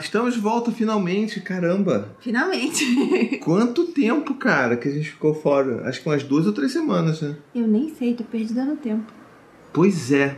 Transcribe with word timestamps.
estamos 0.00 0.34
de 0.34 0.40
volta 0.40 0.70
finalmente, 0.72 1.40
caramba. 1.40 2.14
Finalmente. 2.20 2.84
Quanto 3.42 3.86
tempo, 3.88 4.34
cara, 4.34 4.76
que 4.76 4.88
a 4.88 4.92
gente 4.92 5.10
ficou 5.10 5.34
fora? 5.34 5.88
Acho 5.88 6.00
que 6.02 6.08
umas 6.08 6.22
duas 6.22 6.46
ou 6.46 6.52
três 6.52 6.72
semanas, 6.72 7.20
né? 7.20 7.36
Eu 7.54 7.66
nem 7.66 7.94
sei, 7.94 8.14
tô 8.14 8.24
perdida 8.24 8.64
no 8.64 8.76
tempo. 8.76 9.12
Pois 9.72 10.12
é. 10.12 10.36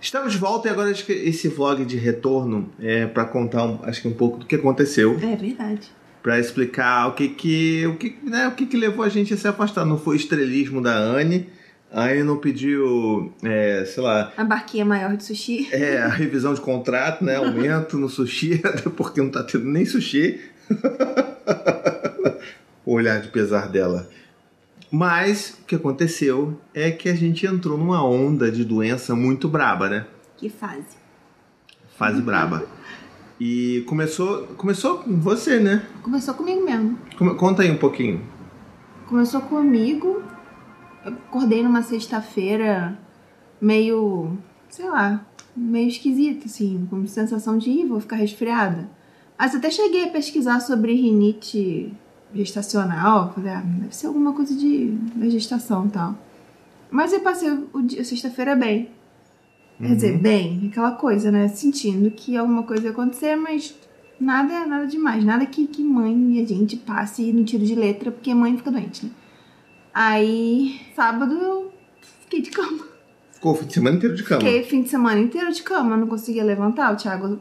Estamos 0.00 0.32
de 0.32 0.38
volta 0.38 0.68
e 0.68 0.70
agora 0.70 0.90
acho 0.90 1.06
que 1.06 1.12
esse 1.12 1.48
vlog 1.48 1.84
de 1.84 1.96
retorno 1.96 2.70
é 2.78 3.06
para 3.06 3.24
contar, 3.24 3.64
um- 3.64 3.78
acho 3.84 4.02
que 4.02 4.08
um 4.08 4.12
pouco 4.12 4.38
do 4.38 4.46
que 4.46 4.54
aconteceu, 4.56 5.18
É 5.22 5.34
verdade. 5.36 5.90
Pra 6.22 6.38
explicar 6.40 7.08
o 7.08 7.12
que 7.12 7.28
que, 7.28 7.86
o 7.86 7.96
que, 7.96 8.16
né, 8.22 8.48
o 8.48 8.52
que 8.52 8.64
que 8.66 8.76
levou 8.76 9.04
a 9.04 9.08
gente 9.10 9.32
a 9.34 9.36
se 9.36 9.46
afastar. 9.46 9.84
Não 9.84 9.98
foi 9.98 10.14
o 10.14 10.18
estrelismo 10.18 10.80
da 10.80 10.94
Anne. 10.96 11.48
A 11.94 12.06
Anne 12.06 12.24
não 12.24 12.38
pediu, 12.38 13.32
é, 13.44 13.84
sei 13.86 14.02
lá, 14.02 14.32
A 14.36 14.42
barquinha 14.42 14.84
maior 14.84 15.16
de 15.16 15.22
sushi. 15.24 15.68
É, 15.72 15.98
a 15.98 16.08
revisão 16.08 16.52
de 16.52 16.60
contrato, 16.60 17.24
né? 17.24 17.36
Aumento 17.36 17.96
no 17.96 18.08
sushi, 18.08 18.60
até 18.64 18.90
porque 18.90 19.20
não 19.22 19.30
tá 19.30 19.44
tendo 19.44 19.66
nem 19.66 19.86
sushi. 19.86 20.40
o 22.84 22.92
olhar 22.94 23.20
de 23.20 23.28
pesar 23.28 23.68
dela. 23.68 24.08
Mas 24.90 25.58
o 25.62 25.66
que 25.66 25.74
aconteceu 25.74 26.58
é 26.72 26.90
que 26.90 27.08
a 27.08 27.14
gente 27.14 27.46
entrou 27.46 27.76
numa 27.78 28.04
onda 28.04 28.50
de 28.50 28.64
doença 28.64 29.14
muito 29.14 29.48
braba, 29.48 29.88
né? 29.88 30.06
Que 30.36 30.48
fase. 30.48 30.84
Fase 31.96 32.20
braba. 32.20 32.64
E 33.40 33.82
começou, 33.86 34.46
começou 34.56 34.98
com 34.98 35.18
você, 35.20 35.58
né? 35.58 35.84
Começou 36.02 36.34
comigo 36.34 36.64
mesmo. 36.64 36.98
Come- 37.16 37.34
Conta 37.34 37.62
aí 37.62 37.70
um 37.70 37.76
pouquinho. 37.78 38.20
Começou 39.06 39.40
comigo. 39.42 40.22
Eu 41.04 41.12
acordei 41.12 41.62
numa 41.62 41.82
sexta-feira 41.82 42.98
meio, 43.60 44.36
sei 44.70 44.88
lá, 44.88 45.24
meio 45.56 45.88
esquisita, 45.88 46.46
assim, 46.46 46.86
com 46.88 47.06
sensação 47.06 47.58
de 47.58 47.70
"Ih, 47.70 47.84
vou 47.86 48.00
ficar 48.00 48.16
resfriada. 48.16 48.88
Mas 49.38 49.54
até 49.54 49.70
cheguei 49.70 50.04
a 50.04 50.10
pesquisar 50.10 50.60
sobre 50.60 50.94
rinite 50.94 51.92
gestacional. 52.34 53.32
Falei, 53.34 53.52
ah, 53.52 53.62
deve 53.64 53.94
ser 53.94 54.06
alguma 54.06 54.32
coisa 54.32 54.54
de 54.54 54.86
da 55.14 55.28
gestação 55.28 55.86
e 55.86 55.90
tal. 55.90 56.18
Mas 56.90 57.12
eu 57.12 57.20
passei 57.20 57.50
o 57.72 57.82
dia, 57.82 58.00
a 58.00 58.04
sexta-feira 58.04 58.54
bem. 58.56 58.88
Quer 59.78 59.94
dizer, 59.96 60.18
bem, 60.18 60.68
aquela 60.70 60.92
coisa, 60.92 61.32
né? 61.32 61.48
Sentindo 61.48 62.08
que 62.10 62.36
alguma 62.36 62.62
coisa 62.62 62.84
ia 62.84 62.90
acontecer, 62.90 63.34
mas 63.34 63.74
nada, 64.20 64.64
nada 64.66 64.86
demais. 64.86 65.24
Nada 65.24 65.44
que, 65.44 65.66
que 65.66 65.82
mãe 65.82 66.36
e 66.36 66.40
a 66.40 66.46
gente 66.46 66.76
passe 66.76 67.32
no 67.32 67.44
tiro 67.44 67.66
de 67.66 67.74
letra, 67.74 68.12
porque 68.12 68.32
mãe 68.32 68.56
fica 68.56 68.70
doente, 68.70 69.06
né? 69.06 69.12
Aí, 69.94 70.80
sábado 70.96 71.32
eu 71.32 71.72
fiquei 72.22 72.42
de 72.42 72.50
cama. 72.50 72.84
Ficou 73.30 73.52
o 73.52 73.54
fim 73.54 73.66
de 73.66 73.74
semana 73.74 73.96
inteiro 73.96 74.16
de 74.16 74.24
cama. 74.24 74.40
Fiquei 74.40 74.64
fim 74.64 74.82
de 74.82 74.88
semana 74.88 75.20
inteiro 75.20 75.52
de 75.52 75.62
cama, 75.62 75.96
não 75.96 76.08
conseguia 76.08 76.42
levantar. 76.42 76.92
O 76.92 76.96
Thiago, 76.96 77.40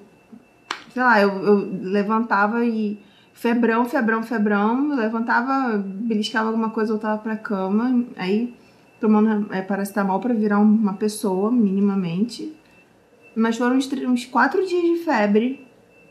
sei 0.93 1.01
lá, 1.01 1.19
eu, 1.19 1.29
eu 1.29 1.55
levantava 1.81 2.63
e 2.63 2.99
febrão, 3.33 3.85
febrão, 3.85 4.21
febrão. 4.21 4.95
Levantava, 4.95 5.77
beliscava 5.77 6.49
alguma 6.49 6.69
coisa, 6.69 6.93
voltava 6.93 7.19
pra 7.19 7.35
cama. 7.35 8.05
Aí, 8.15 8.53
tomando 9.01 9.51
é, 9.51 9.61
paracetamol 9.63 10.19
pra 10.19 10.35
virar 10.35 10.59
uma 10.59 10.93
pessoa, 10.93 11.51
minimamente. 11.51 12.53
Mas 13.35 13.57
foram 13.57 13.77
uns, 13.77 13.91
uns 13.91 14.25
quatro 14.25 14.63
dias 14.67 14.83
de 14.83 15.03
febre. 15.03 15.65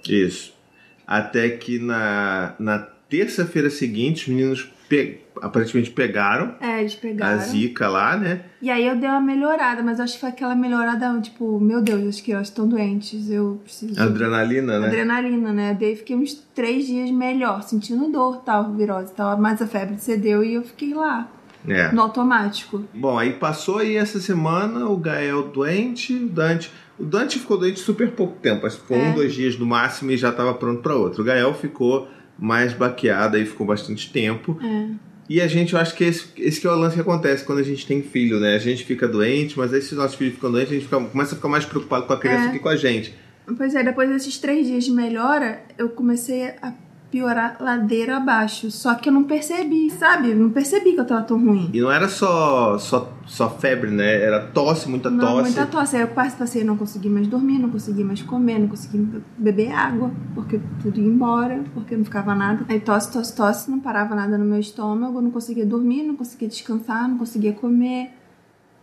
Isso. 0.09 0.61
Até 1.07 1.49
que 1.51 1.79
na, 1.79 2.55
na 2.59 2.79
terça-feira 3.09 3.69
seguinte, 3.69 4.23
os 4.23 4.29
meninos 4.35 4.73
pe- 4.89 5.21
aparentemente 5.43 5.91
pegaram 5.91 6.55
É, 6.61 6.81
eles 6.81 6.95
a 6.97 7.01
pegaram. 7.01 7.41
zika 7.41 7.89
lá, 7.89 8.17
né? 8.17 8.43
E 8.61 8.71
aí 8.71 8.87
eu 8.87 8.97
dei 8.97 9.09
uma 9.09 9.21
melhorada, 9.21 9.83
mas 9.83 9.99
eu 9.99 10.05
acho 10.05 10.15
que 10.15 10.21
foi 10.21 10.29
aquela 10.31 10.55
melhorada, 10.55 11.21
tipo, 11.21 11.59
meu 11.61 11.83
Deus, 11.83 12.05
as 12.07 12.21
crianças 12.21 12.49
estão 12.49 12.67
doentes, 12.69 13.29
eu 13.31 13.61
preciso. 13.65 14.01
Adrenalina, 14.01 14.79
né? 14.81 14.87
Adrenalina, 14.87 15.53
né? 15.53 15.77
Daí 15.79 15.97
fiquei 15.97 16.17
uns 16.17 16.35
três 16.55 16.87
dias 16.87 17.11
melhor, 17.11 17.63
sentindo 17.63 18.09
dor, 18.11 18.39
tal, 18.45 18.73
virose 18.73 19.13
tal, 19.15 19.37
mas 19.39 19.61
a 19.61 19.67
febre 19.67 19.99
cedeu 19.99 20.43
e 20.45 20.55
eu 20.55 20.63
fiquei 20.63 20.95
lá, 20.95 21.29
É. 21.69 21.91
no 21.93 22.03
automático. 22.03 22.85
Bom, 22.95 23.19
aí 23.19 23.33
passou 23.35 23.79
aí 23.79 23.97
essa 23.97 24.21
semana 24.21 24.87
o 24.89 24.97
Gael 24.97 25.49
doente, 25.49 26.15
o 26.15 26.29
Dante. 26.29 26.71
O 27.03 27.05
Dante 27.05 27.39
ficou 27.39 27.59
doente 27.59 27.81
super 27.81 28.13
pouco 28.13 28.39
tempo, 28.41 28.65
acho 28.65 28.77
que 28.77 28.83
ficou 28.83 28.97
É. 28.97 29.09
um, 29.09 29.15
dois 29.15 29.35
dias 29.35 29.59
no 29.59 29.67
máximo 29.67 30.13
e 30.13 30.17
já 30.17 30.31
estava 30.31 30.55
pronto 30.55 30.81
para 30.83 30.95
outro. 30.95 31.23
O 31.23 31.25
Gael 31.25 31.53
ficou 31.53 32.09
mais 32.39 32.73
baqueado 32.73 33.37
aí, 33.37 33.45
ficou 33.45 33.67
bastante 33.67 34.13
tempo. 34.13 34.57
É. 34.63 34.89
E 35.29 35.41
a 35.41 35.49
gente, 35.49 35.73
eu 35.75 35.81
acho 35.81 35.95
que 35.97 36.05
esse, 36.05 36.27
esse 36.37 36.61
que 36.61 36.67
é 36.67 36.71
o 36.71 36.77
lance 36.77 36.95
que 36.95 37.01
acontece 37.01 37.45
quando 37.45 37.59
a 37.59 37.63
gente 37.65 37.87
tem 37.87 38.03
filho, 38.03 38.39
né? 38.39 38.55
A 38.55 38.59
gente 38.59 38.85
fica 38.85 39.09
doente, 39.09 39.59
mas 39.59 39.73
aí 39.75 39.83
se 39.83 39.93
os 39.93 39.99
nossos 39.99 40.17
filhos 40.17 40.35
ficam 40.35 40.51
doentes, 40.53 40.71
a 40.71 40.75
gente 40.75 40.85
fica- 40.85 41.01
começa 41.01 41.33
a 41.33 41.37
ficar 41.37 41.49
mais 41.49 41.65
preocupado 41.65 42.07
com 42.07 42.13
a 42.13 42.19
criança 42.19 42.45
É. 42.45 42.47
do 42.49 42.53
que 42.53 42.59
com 42.61 42.69
a 42.69 42.77
gente. 42.77 43.15
Pois 43.57 43.75
é, 43.75 43.83
depois 43.83 44.09
desses 44.09 44.39
três 44.39 44.67
dias 44.67 44.85
de 44.85 44.93
melhora, 44.93 45.63
eu 45.77 45.89
comecei 45.89 46.45
a 46.63 46.73
piorar 47.13 47.59
ladeira 47.61 48.17
abaixo. 48.17 48.71
Só 48.71 48.95
que 48.95 49.11
eu 49.11 49.13
não 49.13 49.25
percebi, 49.25 49.91
sabe? 49.91 50.31
Eu 50.31 50.37
não 50.37 50.49
percebi 50.51 50.95
que 50.95 51.01
eu 51.01 51.05
tava 51.05 51.23
tão 51.23 51.39
ruim. 51.39 51.69
E 51.73 51.81
não 51.81 51.93
era 51.93 52.09
só, 52.09 52.79
só, 52.79 53.13
só 53.27 53.51
febre, 53.51 53.91
né? 53.91 54.23
Era 54.23 54.41
tosse, 54.47 54.89
muita 54.89 55.11
Não, 55.11 55.21
tosse. 55.21 55.43
muita 55.43 55.67
tosse. 55.67 55.95
Aí 55.95 56.03
eu 56.03 56.09
quase 56.09 56.35
passei, 56.35 56.65
não 56.65 56.77
consegui 56.77 57.11
mais 57.11 57.27
dormir, 57.29 57.59
não 57.59 57.69
consegui 57.69 58.03
mais 58.03 58.23
comer, 58.23 58.59
não 58.59 58.69
consegui 58.69 59.07
beber 59.37 59.71
água, 59.73 60.11
porque 60.35 60.59
tudo 60.81 60.99
ia 60.99 61.07
embora, 61.07 61.63
porque 61.75 61.95
não 61.95 62.05
ficava 62.05 62.35
nada. 62.35 62.65
Aí 62.67 62.81
tosse, 62.81 63.13
tosse, 63.13 63.37
tosse, 63.37 63.71
não 63.71 63.79
parava 63.79 64.15
nada 64.15 64.39
no 64.39 64.45
meu 64.47 64.59
estômago, 64.59 65.21
não 65.21 65.31
conseguia 65.31 65.67
dormir, 65.67 66.03
não 66.03 66.17
conseguia 66.17 66.49
descansar, 66.49 67.07
não 67.07 67.19
conseguia 67.19 67.53
comer. 67.53 68.11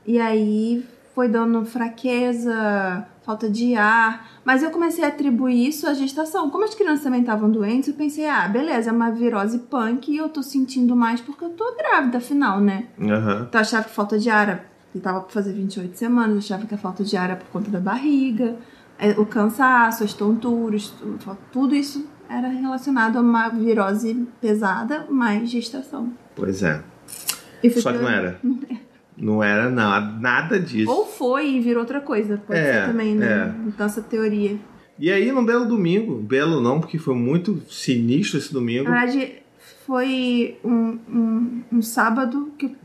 E 0.06 0.20
aí 0.20 0.86
foi 1.20 1.28
dando 1.28 1.66
fraqueza, 1.66 3.06
falta 3.26 3.50
de 3.50 3.76
ar. 3.76 4.26
Mas 4.46 4.64
eu 4.64 4.70
comecei 4.72 5.04
a 5.04 5.10
atribuir 5.10 5.68
isso 5.68 5.86
à 5.86 5.94
gestação. 5.94 6.50
Como 6.50 6.64
as 6.64 6.74
crianças 6.74 7.04
também 7.04 7.20
estavam 7.20 7.52
doentes, 7.52 7.90
eu 7.90 7.94
pensei, 7.96 8.26
ah, 8.26 8.48
beleza, 8.48 8.90
é 8.90 8.94
uma 8.94 9.12
virose 9.12 9.60
punk 9.60 10.10
e 10.10 10.16
eu 10.16 10.30
tô 10.30 10.42
sentindo 10.42 10.96
mais 10.96 11.20
porque 11.20 11.44
eu 11.44 11.50
tô 11.50 11.76
grávida, 11.76 12.20
afinal, 12.20 12.62
né? 12.62 12.86
Aham. 13.02 13.48
Então 13.50 13.60
eu 13.60 13.60
achava 13.60 13.84
que 13.84 13.90
falta 13.94 14.18
de 14.18 14.30
ar, 14.30 14.48
era- 14.48 14.66
ele 14.96 15.04
tava 15.04 15.20
pra 15.20 15.30
fazer 15.30 15.52
28 15.52 15.98
semanas, 15.98 16.32
eu 16.36 16.38
achava 16.56 16.66
que 16.66 16.74
a 16.74 16.78
falta 16.78 17.04
de 17.04 17.18
ar 17.18 17.26
era 17.32 17.36
por 17.36 17.48
conta 17.50 17.70
da 17.70 17.82
barriga, 17.82 18.56
é, 18.98 19.10
o 19.20 19.26
cansaço, 19.26 20.06
as 20.06 20.14
tonturas, 20.14 20.88
tu- 20.88 21.38
tudo 21.52 21.76
isso 21.76 22.08
era 22.30 22.48
relacionado 22.48 23.18
a 23.18 23.22
uma 23.22 23.50
virose 23.50 24.26
pesada 24.40 25.06
mais 25.10 25.50
gestação. 25.50 26.14
Pois 26.34 26.64
é. 26.64 26.82
Só 27.82 27.92
que 27.92 27.98
não 27.98 28.06
pra- 28.06 28.14
era. 28.16 28.40
Não 29.20 29.44
era 29.44 29.70
nada, 29.70 30.18
nada 30.20 30.60
disso. 30.60 30.90
Ou 30.90 31.06
foi 31.06 31.50
e 31.56 31.60
virou 31.60 31.82
outra 31.82 32.00
coisa, 32.00 32.38
pode 32.38 32.58
É, 32.60 32.74
ser 32.86 32.92
também, 32.92 33.16
né? 33.16 33.54
é. 33.80 33.84
Essa 33.84 34.02
teoria. 34.02 34.58
E 34.98 35.12
aí, 35.12 35.32
num 35.32 35.46
belo 35.46 35.66
domingo, 35.66 36.16
belo 36.16 36.60
não, 36.62 36.80
porque 36.80 36.98
foi 36.98 37.16
muito 37.16 37.62
sinistro 37.70 38.38
esse 38.38 38.52
domingo. 38.54 38.90
Na 38.90 39.06
verdade, 39.06 39.34
foi 39.86 40.58
um, 40.64 40.98
um, 41.10 41.64
um 41.74 41.82
sábado 41.82 42.52
que 42.58 42.76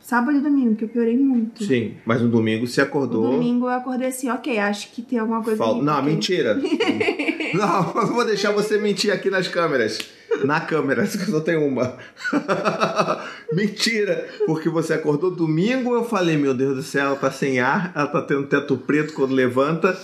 Sábado 0.00 0.36
e 0.36 0.40
domingo, 0.42 0.76
que 0.76 0.84
eu 0.84 0.88
piorei 0.90 1.16
muito. 1.16 1.64
Sim, 1.64 1.94
mas 2.04 2.20
no 2.20 2.28
domingo 2.28 2.66
você 2.66 2.82
No 2.82 2.86
acordou. 2.88 3.30
domingo 3.32 3.64
eu 3.64 3.70
acordei 3.70 4.08
assim, 4.08 4.28
ok, 4.28 4.58
acho 4.58 4.92
que 4.92 5.00
tem 5.00 5.18
alguma 5.18 5.42
coisa. 5.42 5.56
Fal- 5.56 5.82
Não, 5.82 5.94
porque- 5.94 6.10
mentira. 6.10 6.60
não, 7.54 8.02
eu 8.02 8.12
vou 8.12 8.22
deixar 8.26 8.52
você 8.52 8.76
mentir 8.76 9.10
aqui 9.10 9.30
nas 9.30 9.48
câmeras. 9.48 9.98
Na 10.44 10.60
câmera, 10.60 11.06
só 11.08 11.40
tenho 11.40 11.66
uma. 11.66 11.96
Mentira! 13.54 14.28
Porque 14.46 14.68
você 14.68 14.94
acordou 14.94 15.30
domingo, 15.30 15.94
eu 15.94 16.04
falei, 16.04 16.36
meu 16.36 16.54
Deus 16.54 16.76
do 16.76 16.82
céu, 16.82 17.06
ela 17.06 17.16
tá 17.16 17.30
sem 17.30 17.60
ar, 17.60 17.92
ela 17.94 18.06
tá 18.06 18.22
tendo 18.22 18.46
teto 18.46 18.76
preto 18.76 19.14
quando 19.14 19.32
levanta. 19.32 19.98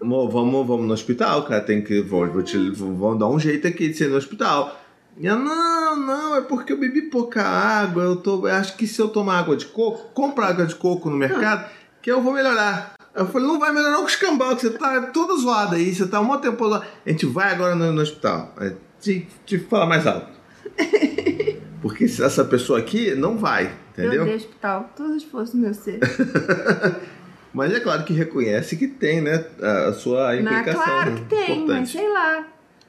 Vamos, 0.00 0.32
vamos 0.66 0.86
no 0.86 0.92
hospital, 0.92 1.44
cara. 1.44 1.60
Tem 1.60 1.82
que. 1.82 2.00
Vou, 2.02 2.26
vou 2.28 2.42
te, 2.42 2.56
vamos 2.70 3.18
dar 3.18 3.28
um 3.28 3.38
jeito 3.38 3.66
aqui 3.66 3.88
de 3.88 3.96
ser 3.96 4.08
no 4.08 4.16
hospital. 4.16 4.80
E 5.18 5.26
ela, 5.26 5.38
não, 5.38 5.96
não, 5.96 6.36
é 6.36 6.42
porque 6.42 6.72
eu 6.72 6.78
bebi 6.78 7.02
pouca 7.02 7.42
água. 7.42 8.02
Eu 8.02 8.16
tô. 8.16 8.46
eu 8.46 8.54
acho 8.54 8.76
que 8.76 8.86
se 8.86 9.00
eu 9.00 9.08
tomar 9.08 9.38
água 9.38 9.56
de 9.56 9.66
coco, 9.66 10.10
compra 10.12 10.46
água 10.46 10.66
de 10.66 10.74
coco 10.74 11.10
no 11.10 11.16
mercado, 11.16 11.68
que 12.02 12.10
eu 12.10 12.22
vou 12.22 12.32
melhorar. 12.32 12.94
Eu 13.14 13.26
falei, 13.26 13.48
não 13.48 13.58
vai 13.58 13.72
melhorar 13.72 14.00
o 14.00 14.06
escambau, 14.06 14.54
que 14.54 14.62
você 14.62 14.70
tá 14.70 15.00
toda 15.06 15.40
zoada 15.40 15.76
aí, 15.76 15.94
você 15.94 16.06
tá 16.06 16.20
um 16.20 16.38
tempo 16.38 16.68
zoada. 16.68 16.86
A 17.04 17.10
gente 17.10 17.24
vai 17.24 17.50
agora 17.50 17.74
no, 17.74 17.90
no 17.90 18.02
hospital. 18.02 18.54
Te, 19.00 19.26
te 19.46 19.58
falar 19.58 19.86
mais 19.86 20.06
alto. 20.06 20.28
Porque 21.82 22.08
se 22.08 22.22
essa 22.22 22.44
pessoa 22.44 22.78
aqui 22.78 23.14
não 23.14 23.36
vai, 23.38 23.64
Eu 23.96 24.04
entendeu? 24.04 24.22
odeio 24.22 24.36
hospital, 24.36 24.90
todo 24.96 25.12
o 25.12 25.16
esforço 25.16 25.52
do 25.52 25.58
meu 25.58 25.74
ser. 25.74 26.00
Mas 27.52 27.72
é 27.72 27.80
claro 27.80 28.04
que 28.04 28.12
reconhece 28.12 28.76
que 28.76 28.86
tem, 28.86 29.20
né? 29.22 29.44
A 29.88 29.92
sua 29.92 30.34
Não, 30.34 30.42
implicação. 30.42 30.82
claro 30.82 31.10
né? 31.12 31.16
que 31.20 31.24
tem, 31.24 31.38
mas 31.48 31.58
Importante. 31.58 31.88
sei 31.90 32.12
lá. 32.12 32.46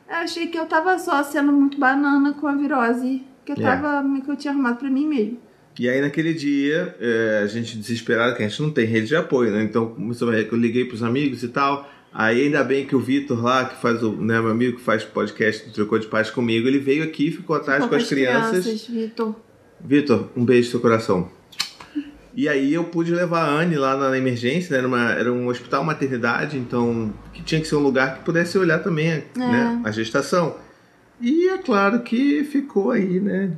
Eu 0.09 0.15
achei 0.15 0.47
que 0.47 0.57
eu 0.59 0.65
tava 0.65 0.97
só 0.99 1.23
sendo 1.23 1.53
muito 1.53 1.79
banana 1.79 2.33
com 2.33 2.47
a 2.47 2.55
virose. 2.55 3.23
Que 3.45 3.53
eu 3.53 3.55
É. 3.57 3.61
tava. 3.61 4.03
que 4.25 4.29
eu 4.29 4.35
tinha 4.35 4.51
arrumado 4.51 4.77
pra 4.79 4.89
mim 4.89 5.07
mesmo. 5.07 5.39
E 5.79 5.87
aí 5.87 6.01
naquele 6.01 6.33
dia, 6.33 6.95
é, 6.99 7.41
a 7.43 7.47
gente 7.47 7.77
desesperado, 7.77 8.35
que 8.35 8.43
a 8.43 8.47
gente 8.47 8.61
não 8.61 8.71
tem 8.71 8.85
rede 8.85 9.07
de 9.07 9.15
apoio, 9.15 9.51
né? 9.51 9.63
Então 9.63 9.87
começou 9.93 10.29
a- 10.31 10.37
eu 10.37 10.57
liguei 10.57 10.83
pros 10.85 11.01
amigos 11.03 11.43
e 11.43 11.47
tal. 11.47 11.89
Aí 12.13 12.43
ainda 12.45 12.63
bem 12.63 12.85
que 12.85 12.95
o 12.95 12.99
Vitor 12.99 13.43
lá, 13.43 13.65
que 13.65 13.79
faz 13.81 14.01
o, 14.01 14.11
né, 14.13 14.39
meu 14.41 14.49
amigo 14.51 14.77
que 14.77 14.83
faz 14.83 15.03
podcast 15.03 15.67
do 15.67 15.73
Trocou 15.73 15.99
de 15.99 16.07
Paz 16.07 16.29
comigo, 16.31 16.67
ele 16.67 16.79
veio 16.79 17.03
aqui, 17.03 17.29
ficou 17.31 17.55
atrás 17.55 17.83
Ficou 17.83 17.97
com 17.97 18.03
as 18.03 18.09
crianças. 18.09 18.87
Vitor. 18.87 19.35
Vitor, 19.79 20.29
um 20.35 20.43
beijo 20.43 20.67
no 20.67 20.71
seu 20.71 20.79
coração. 20.79 21.29
E 22.33 22.47
aí 22.47 22.73
eu 22.73 22.83
pude 22.85 23.11
levar 23.13 23.41
a 23.45 23.49
Anne 23.61 23.75
lá 23.75 23.95
na 23.97 24.15
emergência, 24.17 24.71
né? 24.73 24.77
Era, 24.79 24.87
uma, 24.87 25.11
era 25.11 25.33
um 25.33 25.47
hospital 25.47 25.83
maternidade, 25.83 26.57
então 26.57 27.11
que 27.33 27.41
tinha 27.41 27.59
que 27.59 27.67
ser 27.67 27.75
um 27.75 27.79
lugar 27.83 28.17
que 28.17 28.23
pudesse 28.25 28.57
olhar 28.57 28.79
também 28.79 29.09
É. 29.09 29.23
né, 29.35 29.81
a 29.83 29.91
gestação. 29.91 30.55
E 31.19 31.49
é 31.49 31.57
claro 31.57 32.01
que 32.01 32.43
ficou 32.43 32.91
aí, 32.91 33.19
né? 33.19 33.51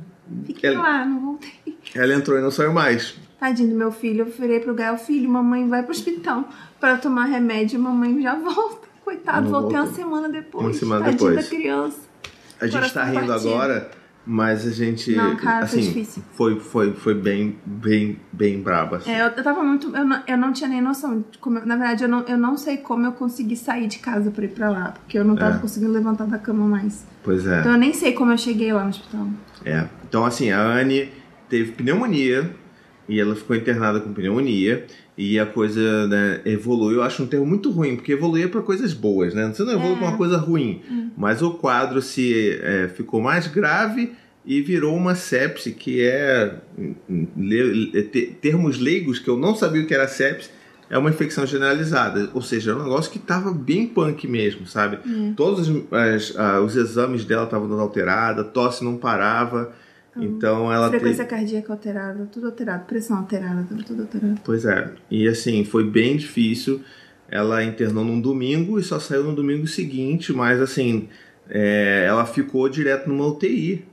Fiquei 0.46 0.70
Ela, 0.70 0.82
lá, 0.82 1.04
não 1.04 1.20
voltei. 1.20 1.52
ela 1.94 2.14
entrou 2.14 2.38
e 2.38 2.40
não 2.40 2.50
saiu 2.50 2.72
mais. 2.72 3.14
Tadinho 3.40 3.70
do 3.70 3.74
meu 3.74 3.90
filho, 3.90 4.20
eu 4.20 4.26
virei 4.26 4.60
pro 4.60 4.74
Gael, 4.74 4.98
filho, 4.98 5.28
mamãe 5.28 5.66
vai 5.66 5.82
pro 5.82 5.92
hospital 5.92 6.46
pra 6.78 6.96
tomar 6.98 7.24
remédio, 7.24 7.80
mamãe 7.80 8.20
já 8.22 8.34
volta. 8.34 8.86
Coitado, 9.02 9.48
Não 9.48 9.50
voltei 9.60 9.78
volta. 9.78 9.90
uma 9.90 9.96
semana 9.96 10.28
depois. 10.28 10.64
Uma 10.66 10.72
semana 10.74 11.04
Tadinho 11.06 11.30
depois. 11.30 11.48
da 11.50 11.56
criança. 11.56 11.98
A 12.60 12.66
gente 12.66 12.74
Coração 12.74 13.02
tá 13.02 13.08
rindo 13.08 13.26
partido. 13.26 13.48
agora, 13.48 13.90
mas 14.26 14.66
a 14.66 14.70
gente. 14.70 15.16
Não, 15.16 15.34
cara, 15.36 15.66
foi 15.66 15.78
assim, 15.80 15.88
difícil. 15.88 16.22
Foi, 16.32 16.60
foi, 16.60 16.92
foi 16.92 17.14
bem, 17.14 17.56
bem, 17.64 18.20
bem 18.30 18.60
braba. 18.60 18.98
assim. 18.98 19.10
É, 19.10 19.22
eu, 19.22 19.28
eu 19.28 19.42
tava 19.42 19.62
muito. 19.64 19.96
Eu 19.96 20.04
não, 20.04 20.22
eu 20.26 20.36
não 20.36 20.52
tinha 20.52 20.68
nem 20.68 20.82
noção 20.82 21.24
de 21.30 21.38
como. 21.38 21.58
eu- 21.58 21.66
na 21.66 21.76
verdade, 21.76 22.04
eu 22.04 22.08
não, 22.10 22.20
eu 22.28 22.36
não 22.36 22.56
sei 22.58 22.76
como 22.76 23.06
eu 23.06 23.12
consegui 23.12 23.56
sair 23.56 23.88
de 23.88 23.98
casa 23.98 24.30
pra 24.30 24.44
ir 24.44 24.48
pra 24.48 24.68
lá. 24.68 24.90
Porque 24.92 25.18
eu 25.18 25.24
não 25.24 25.34
tava 25.34 25.56
É. 25.56 25.58
conseguindo 25.58 25.90
levantar 25.92 26.26
da 26.26 26.38
cama 26.38 26.66
mais. 26.66 27.06
Pois 27.24 27.46
é. 27.46 27.60
Então 27.60 27.72
eu 27.72 27.78
nem 27.78 27.94
sei 27.94 28.12
como 28.12 28.30
eu 28.30 28.38
cheguei 28.38 28.70
lá 28.72 28.82
no 28.84 28.90
hospital. 28.90 29.26
É. 29.64 29.86
Então, 30.06 30.24
assim, 30.26 30.50
a 30.50 30.60
Anne 30.60 31.08
teve 31.48 31.72
pneumonia 31.72 32.54
e 33.10 33.20
ela 33.20 33.34
ficou 33.36 33.54
internada 33.56 34.00
com 34.00 34.12
pneumonia 34.14 34.86
e 35.18 35.38
a 35.38 35.44
coisa 35.44 36.06
né, 36.06 36.40
evoluiu. 36.46 36.98
Eu 36.98 37.02
acho 37.02 37.22
um 37.22 37.26
termo 37.26 37.44
muito 37.44 37.70
ruim, 37.70 37.96
porque 37.96 38.12
evoluir 38.12 38.44
é 38.46 38.48
para 38.48 38.62
coisas 38.62 38.94
boas, 38.94 39.34
né? 39.34 39.50
Você 39.52 39.62
não 39.64 39.72
evolui 39.72 39.92
É. 39.92 39.96
para 39.96 40.08
uma 40.08 40.16
coisa 40.16 40.38
ruim, 40.38 40.80
mas 41.16 41.42
o 41.42 41.50
quadro 41.54 42.00
se 42.00 42.58
é, 42.62 42.88
ficou 42.88 43.20
mais 43.20 43.46
grave 43.48 44.12
e 44.46 44.62
virou 44.62 44.96
uma 44.96 45.14
sepse, 45.14 45.72
que 45.72 46.00
é, 46.02 46.54
termos 48.40 48.78
leigos 48.78 49.18
que 49.18 49.28
eu 49.28 49.36
não 49.36 49.54
sabia 49.54 49.82
o 49.82 49.86
que 49.86 49.94
era 49.94 50.08
sepse, 50.08 50.50
é 50.88 50.98
uma 50.98 51.10
infecção 51.10 51.46
generalizada. 51.46 52.30
Ou 52.34 52.42
seja, 52.42 52.72
é 52.72 52.74
um 52.74 52.82
negócio 52.82 53.10
que 53.12 53.18
estava 53.18 53.52
bem 53.52 53.86
punk 53.86 54.26
mesmo, 54.26 54.66
sabe? 54.66 54.98
Todos 55.36 55.68
os, 55.68 55.82
as- 55.92 56.34
os 56.64 56.76
exames 56.76 57.24
dela 57.24 57.44
estavam 57.44 57.68
dando 57.68 57.80
alterada, 57.80 58.42
tosse 58.42 58.82
não 58.84 58.96
parava. 58.96 59.72
Então 60.16 60.72
ela 60.72 60.88
Frequência 60.88 61.24
teve. 61.24 61.36
cardíaca 61.36 61.72
alterada, 61.72 62.28
tudo 62.32 62.46
alterado. 62.46 62.84
Pressão 62.84 63.18
alterada, 63.18 63.66
tudo, 63.84 64.02
alterado. 64.02 64.40
Pois 64.44 64.64
é. 64.64 64.90
E 65.10 65.28
assim, 65.28 65.64
foi 65.64 65.84
bem 65.84 66.16
difícil. 66.16 66.80
Ela 67.28 67.62
internou 67.62 68.04
num 68.04 68.20
domingo 68.20 68.78
e 68.78 68.82
só 68.82 68.98
saiu 68.98 69.22
no 69.22 69.34
domingo 69.34 69.66
seguinte, 69.68 70.32
mas 70.32 70.60
assim, 70.60 71.08
é, 71.48 72.04
ela 72.08 72.26
ficou 72.26 72.68
direto 72.68 73.08
numa 73.08 73.26
UTI. 73.26 73.84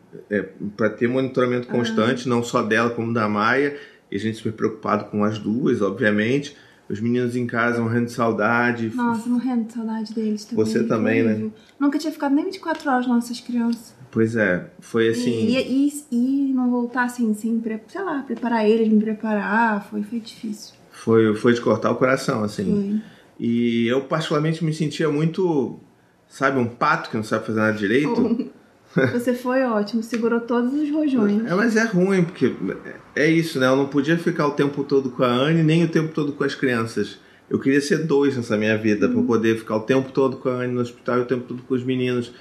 para 0.76 0.90
ter 0.90 1.08
monitoramento 1.08 1.68
constante, 1.68 2.28
não 2.28 2.42
só 2.42 2.64
dela 2.64 2.90
como 2.90 3.14
da 3.14 3.28
Maia. 3.28 3.78
E 4.10 4.16
a 4.16 4.20
gente 4.20 4.38
super 4.38 4.54
preocupado 4.54 5.06
com 5.06 5.24
as 5.24 5.38
duas, 5.38 5.82
obviamente. 5.82 6.56
Os 6.90 7.02
meninos 7.02 7.36
em 7.36 7.46
casa 7.46 7.82
morrendo 7.82 8.06
de 8.06 8.14
saudade. 8.14 8.92
Nossa, 8.96 9.28
morrendo 9.30 9.66
de 9.66 9.74
saudade 9.74 10.14
deles 10.14 10.46
também. 10.46 10.66
Você 10.66 10.84
também, 10.84 11.24
né? 11.24 11.50
Nunca 11.80 12.00
tinha 12.00 12.12
ficado 12.12 12.34
nem 12.34 12.46
24 12.46 12.90
horas 12.90 13.08
nossas 13.08 13.40
crianças. 13.42 13.94
Pois 14.10 14.36
é, 14.36 14.70
foi 14.80 15.10
assim. 15.10 15.30
E, 15.30 15.58
e, 15.58 16.06
e 16.12 16.54
não 16.54 16.72
voltar 16.72 17.04
assim, 17.04 17.34
sem, 17.34 17.62
sei 17.88 18.02
lá, 18.02 18.24
preparar 18.24 18.68
eles, 18.68 18.88
me 18.88 19.02
preparar, 19.02 19.86
foi, 19.90 20.02
foi 20.04 20.20
difícil. 20.20 20.76
Foi, 20.90 21.36
foi 21.36 21.54
de 21.54 21.62
cortar 21.62 21.92
o 21.92 21.96
coração, 21.96 22.44
assim. 22.44 22.64
Foi. 22.64 23.02
E 23.40 23.88
eu, 23.88 24.02
particularmente, 24.02 24.64
me 24.64 24.74
sentia 24.74 25.10
muito. 25.10 25.80
Sabe, 26.28 26.60
um 26.60 26.68
pato 26.68 27.10
que 27.10 27.16
não 27.16 27.24
sabe 27.24 27.46
fazer 27.46 27.60
nada 27.60 27.78
direito. 27.78 28.52
Você 29.14 29.34
foi 29.34 29.64
ótimo, 29.64 30.02
segurou 30.04 30.40
todos 30.42 30.74
os 30.74 30.90
rojões. 30.92 31.46
É, 31.46 31.54
mas 31.56 31.76
é 31.76 31.84
ruim, 31.86 32.24
porque 32.24 32.54
é 33.16 33.28
isso, 33.30 33.60
né? 33.60 33.68
Eu 33.68 33.76
não 33.76 33.88
podia 33.88 34.18
ficar 34.18 34.48
o 34.48 34.52
tempo 34.52 34.84
todo 34.84 35.10
com 35.10 35.24
a 35.24 35.28
Anne, 35.28 35.64
nem 35.64 35.84
o 35.84 35.88
tempo 35.88 36.14
todo 36.14 36.32
com 36.34 36.44
as 36.44 36.56
crianças. 36.56 37.20
Eu 37.50 37.60
queria 37.60 37.80
ser 37.80 38.06
dois 38.06 38.36
nessa 38.36 38.58
minha 38.58 38.78
vida, 38.78 39.08
pra 39.08 39.18
eu 39.18 39.24
poder 39.24 39.58
ficar 39.58 39.78
o 39.78 39.82
tempo 39.82 40.12
todo 40.12 40.38
com 40.38 40.50
a 40.50 40.54
Anne 40.54 40.74
no 40.74 40.82
hospital 40.82 41.20
e 41.20 41.22
o 41.22 41.26
tempo 41.26 41.44
todo 41.48 41.62
com 41.64 41.74
os 41.76 41.84
meninos. 41.84 42.34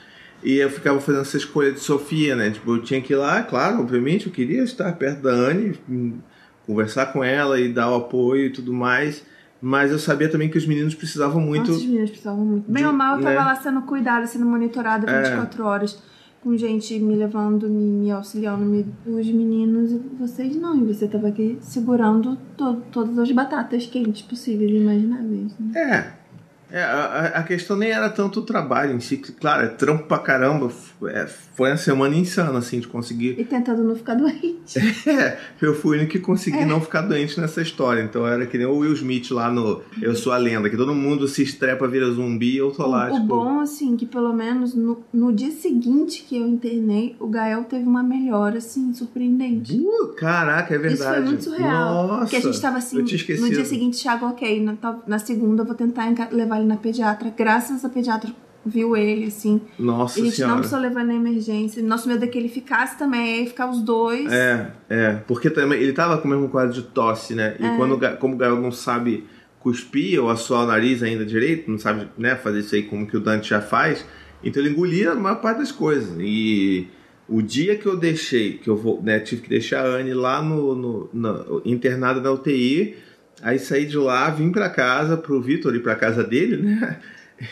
E 0.43 0.57
eu 0.59 0.69
ficava 0.69 1.01
fazendo 1.01 1.23
essa 1.23 1.37
escolha 1.37 1.73
de 1.73 1.81
Sofia, 1.81 2.35
né? 2.37 2.51
Tipo, 2.51 2.77
eu 2.77 2.83
tinha 2.83 3.01
que 3.01 3.13
ir 3.13 3.17
lá, 3.17 3.43
claro, 3.43 3.81
obviamente, 3.81 4.27
eu 4.27 4.33
queria 4.33 4.63
estar 4.63 4.93
perto 4.93 5.23
da 5.23 5.31
Anne, 5.31 5.79
hum, 5.89 6.19
conversar 6.67 7.07
com 7.13 7.23
ela 7.23 7.59
e 7.61 7.73
dar 7.73 7.91
o 7.91 7.95
apoio 7.97 8.47
e 8.47 8.51
tudo 8.51 8.73
mais. 8.73 9.25
Mas 9.63 9.91
eu 9.91 9.99
sabia 9.99 10.29
também 10.29 10.49
que 10.51 10.59
os 10.59 10.67
meninos 10.67 10.95
precisavam 10.95 11.41
muito. 11.41 11.69
Nossa, 11.71 11.81
os 11.81 11.87
meninos 11.87 12.11
precisavam 12.11 12.45
muito. 12.45 12.71
Bem 12.71 12.83
de- 12.83 12.89
ou 12.89 12.93
mal, 12.95 13.17
eu 13.17 13.23
tava 13.23 13.35
né? 13.35 13.41
lá 13.45 13.55
sendo 13.57 13.81
cuidada, 13.83 14.27
sendo 14.27 14.45
monitorada 14.45 15.11
É. 15.11 15.23
24 15.23 15.65
horas. 15.65 15.99
Com 16.43 16.57
gente 16.57 16.99
me 17.01 17.17
levando, 17.17 17.69
me, 17.69 17.85
me 17.85 18.11
auxiliando, 18.11 18.65
me, 18.65 18.87
os 19.07 19.27
meninos 19.27 19.91
e 19.93 19.99
vocês 20.19 20.55
não. 20.57 20.77
E 20.77 20.93
você 20.93 21.09
tava 21.09 21.29
aqui 21.29 21.59
segurando 21.61 22.37
to- 22.57 22.83
todas 22.93 23.19
as 23.19 23.31
batatas 23.33 23.87
quentes 23.87 24.23
possíveis 24.23 24.71
e 24.71 24.77
imagináveis. 24.77 25.53
Né? 25.59 25.73
É. 25.75 26.26
É, 26.71 26.83
a, 26.83 27.33
a- 27.37 27.43
questão 27.45 27.77
nem 27.77 27.91
era 27.91 28.09
tanto 28.11 28.41
o 28.41 28.43
trabalho 28.43 28.93
em 28.95 29.01
si, 29.01 29.17
que, 29.19 29.31
claro, 29.33 29.65
é 29.67 29.69
trampo 29.69 30.05
pra 30.05 30.19
caramba. 30.19 30.71
é, 31.09 31.27
foi 31.55 31.71
uma 31.71 31.77
semana 31.77 32.15
insana, 32.17 32.59
assim, 32.59 32.81
de 32.81 32.89
conseguir. 32.89 33.37
E 33.39 33.45
tentando 33.45 33.85
não 33.85 33.95
ficar 33.95 34.15
doente. 34.19 34.79
É, 35.09 35.39
eu 35.63 35.75
fui 35.75 35.97
o 35.97 36.01
único 36.01 36.13
que 36.13 36.19
consegui 36.19 36.59
É. 36.59 36.65
não 36.67 36.81
ficar 36.81 37.03
doente 37.03 37.41
nessa 37.41 37.63
história. 37.63 38.03
Então 38.03 38.27
era 38.27 38.45
que 38.47 38.59
nem 38.59 38.67
o 38.67 38.79
Will 38.79 38.93
Smith 38.95 39.31
lá 39.31 39.51
no 39.51 39.81
Eu 40.03 40.15
Sou 40.17 40.33
a 40.33 40.37
Lenda, 40.39 40.69
que 40.69 40.77
todo 40.77 40.93
mundo 40.95 41.29
se 41.29 41.43
estrepa, 41.43 41.87
vira 41.87 42.11
zumbi 42.11 42.55
e 42.55 42.57
eu 42.59 42.71
tô 42.73 42.87
lá, 42.87 43.07
o, 43.07 43.11
o 43.11 43.15
tipo. 43.15 43.27
bom, 43.27 43.61
assim, 43.61 43.97
que 43.97 44.05
pelo 44.05 44.33
menos 44.35 44.75
no, 44.75 45.05
no 45.13 45.33
dia 45.33 45.53
seguinte 45.53 46.25
que 46.29 46.37
eu 46.37 46.47
internei, 46.49 47.15
o 47.21 47.29
Gael 47.29 47.63
teve 47.65 47.85
uma 47.85 48.03
melhora, 48.03 48.59
assim, 48.59 48.93
surpreendente. 48.93 49.77
Uh, 49.79 50.09
caraca, 50.17 50.75
é 50.75 50.79
verdade. 50.79 50.95
Isso 50.95 51.13
foi 51.15 51.23
muito 51.23 51.45
surreal. 51.45 52.07
Nossa, 52.09 52.21
Porque 52.23 52.37
a 52.37 52.41
gente 52.41 52.61
tava 52.61 52.79
assim, 52.79 52.99
eu 52.99 53.05
tinha 53.05 53.17
esquecido. 53.17 53.47
no 53.47 53.53
dia 53.55 53.65
seguinte, 53.65 54.03
Thiago, 54.03 54.27
ok, 54.27 54.63
na, 54.63 54.77
na 55.07 55.19
segunda 55.19 55.63
eu 55.63 55.67
vou 55.67 55.75
tentar 55.75 56.07
levar 56.33 56.56
ele 56.59 56.67
na 56.67 56.77
pediatra. 56.77 57.33
Graças 57.37 57.85
a 57.85 57.89
pediatra 57.89 58.31
viu 58.65 58.97
ele, 58.97 59.27
assim. 59.27 59.61
Nossa 59.79 60.19
E 60.19 60.23
a 60.23 60.25
gente 60.25 60.37
senhora. 60.37 60.55
não 60.55 60.59
precisou 60.61 60.83
levar 60.83 61.05
na 61.05 61.15
emergência. 61.15 61.81
Nosso 61.83 62.09
medo 62.09 62.25
é 62.25 62.27
que 62.27 62.37
ele 62.37 62.49
ficasse 62.49 62.99
também, 62.99 63.41
aí 63.41 63.47
ficar 63.47 63.71
os 63.71 63.81
dois. 63.81 64.33
É, 64.33 64.73
é. 64.89 65.13
Porque 65.27 65.49
também 65.51 65.81
ele 65.81 65.93
tava 65.93 66.19
com 66.19 66.27
o 66.27 66.31
mesmo 66.31 66.49
quadro 66.49 66.73
de 66.75 66.83
tosse, 66.83 67.35
né? 67.35 67.57
E 67.61 67.65
É. 67.65 67.77
quando, 67.77 67.99
como 68.19 68.35
o 68.35 68.37
garoto 68.37 68.61
não 68.61 68.73
sabe 68.73 69.25
cuspir 69.61 70.21
ou 70.23 70.31
assoar 70.31 70.65
o 70.65 70.67
nariz 70.67 71.03
ainda 71.03 71.25
direito, 71.25 71.71
não 71.71 71.79
sabe 71.79 72.09
né, 72.19 72.35
fazer 72.37 72.61
isso 72.61 72.75
aí 72.75 72.83
como 72.83 73.07
que 73.07 73.17
o 73.17 73.21
Dante 73.21 73.49
já 73.51 73.61
faz, 73.61 74.05
então 74.45 74.63
ele 74.63 74.71
engolia 74.73 75.11
a 75.13 75.15
maior 75.17 75.41
parte 75.41 75.59
das 75.59 75.73
coisas. 75.73 76.15
E 76.21 76.87
o 77.29 77.43
dia 77.43 77.77
que 77.77 77.87
eu 77.87 77.97
deixei, 77.97 78.59
que 78.59 78.69
eu 78.71 78.77
vou, 78.77 79.03
né, 79.03 79.19
tive 79.19 79.43
que 79.43 79.49
deixar 79.49 79.85
a 79.85 79.89
Anne 79.97 80.15
lá 80.15 80.41
no, 80.41 80.75
no, 80.77 81.11
na- 81.13 81.45
internada 81.65 82.21
na 82.21 82.31
UTI, 82.31 82.95
aí 83.43 83.59
saí 83.59 83.87
de 83.87 83.97
lá, 83.97 84.31
vim 84.31 84.51
pra 84.51 84.69
casa, 84.69 85.17
pro 85.17 85.41
Vitor 85.41 85.75
ir 85.75 85.83
pra 85.83 85.95
casa 85.95 86.23
dele, 86.25 86.57
né? 86.57 86.99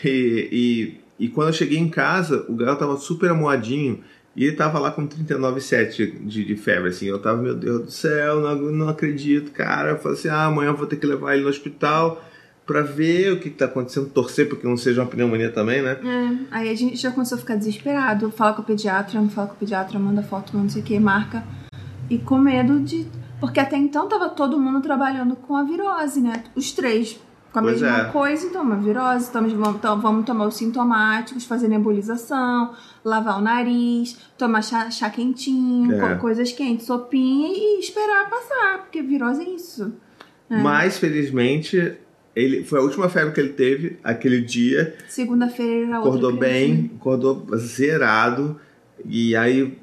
E, 0.03 0.97
e, 1.19 1.25
e 1.25 1.29
quando 1.29 1.49
eu 1.49 1.53
cheguei 1.53 1.77
em 1.77 1.89
casa, 1.89 2.43
o 2.49 2.55
garoto 2.55 2.79
tava 2.79 2.97
super 2.97 3.29
amoadinho. 3.29 4.03
E 4.35 4.43
ele 4.43 4.55
tava 4.55 4.79
lá 4.79 4.91
com 4.91 5.07
39,7 5.07 6.25
de, 6.25 6.43
de 6.43 6.55
febre, 6.57 6.89
assim. 6.89 7.05
Eu 7.05 7.19
tava, 7.19 7.41
meu 7.41 7.55
Deus 7.55 7.83
do 7.85 7.91
céu, 7.91 8.41
não, 8.41 8.55
não 8.55 8.89
acredito, 8.89 9.51
cara. 9.51 9.91
Eu 9.91 9.97
falei 9.97 10.17
assim, 10.17 10.27
ah, 10.27 10.45
amanhã 10.45 10.71
eu 10.71 10.75
vou 10.75 10.87
ter 10.87 10.97
que 10.97 11.05
levar 11.05 11.35
ele 11.35 11.43
no 11.43 11.49
hospital 11.49 12.21
pra 12.65 12.81
ver 12.81 13.31
o 13.31 13.39
que, 13.39 13.49
que 13.49 13.57
tá 13.57 13.65
acontecendo, 13.65 14.09
torcer 14.09 14.49
pra 14.49 14.57
que 14.57 14.65
não 14.65 14.75
seja 14.75 15.01
uma 15.01 15.07
pneumonia 15.07 15.51
também, 15.51 15.81
né? 15.81 15.97
É, 16.03 16.55
aí 16.57 16.69
a 16.69 16.75
gente 16.75 16.97
já 16.97 17.11
começou 17.11 17.37
a 17.37 17.39
ficar 17.39 17.55
desesperado. 17.55 18.31
Fala 18.31 18.53
com 18.53 18.61
o 18.61 18.65
pediatra, 18.65 19.21
não 19.21 19.29
fala 19.29 19.47
com 19.47 19.53
o 19.53 19.57
pediatra, 19.57 19.99
manda 19.99 20.23
foto, 20.23 20.57
não 20.57 20.67
sei 20.67 20.81
o 20.81 20.85
que, 20.85 20.99
marca. 20.99 21.43
E 22.09 22.17
com 22.17 22.37
medo 22.37 22.79
de. 22.81 23.05
Porque 23.39 23.59
até 23.59 23.77
então 23.77 24.07
tava 24.07 24.29
todo 24.29 24.59
mundo 24.59 24.81
trabalhando 24.81 25.35
com 25.35 25.55
a 25.55 25.63
virose, 25.63 26.21
né? 26.21 26.43
Os 26.55 26.71
três 26.71 27.19
com 27.51 27.59
a 27.59 27.61
Pois 27.61 27.81
mesma 27.81 27.99
é. 28.01 28.05
coisa, 28.11 28.45
então, 28.47 28.61
uma 28.63 28.75
virose, 28.75 29.29
então, 29.29 29.41
vamos, 29.47 29.75
então, 29.77 30.01
vamos 30.01 30.25
tomar 30.25 30.45
os 30.47 30.57
sintomáticos, 30.57 31.45
fazer 31.45 31.69
nebulização, 31.69 32.73
lavar 33.03 33.39
o 33.39 33.41
nariz, 33.41 34.17
tomar 34.37 34.61
chá, 34.61 34.91
chá 34.91 35.09
quentinho, 35.09 35.93
É. 35.93 36.15
co- 36.15 36.21
coisas 36.21 36.51
quentes, 36.51 36.85
sopinha 36.85 37.47
e 37.49 37.79
esperar 37.79 38.29
passar, 38.29 38.79
porque 38.79 39.01
virose 39.01 39.41
é 39.41 39.49
isso. 39.51 39.93
É. 40.49 40.57
Mas, 40.61 40.97
felizmente, 40.97 41.93
ele 42.35 42.65
foi 42.65 42.79
a 42.79 42.81
última 42.81 43.07
febre 43.07 43.33
que 43.33 43.39
ele 43.39 43.53
teve 43.53 43.99
aquele 44.03 44.41
dia. 44.41 44.93
Segunda-feira 45.07 45.87
era 45.87 45.99
acordou 45.99 46.35
bem, 46.35 46.91
acordou 46.99 47.47
zerado. 47.57 48.59
E 49.03 49.35
aí, 49.35 49.77